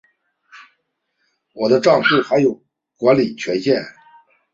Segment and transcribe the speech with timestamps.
[1.53, 2.59] 我的帐户还有
[2.97, 3.79] 管理权限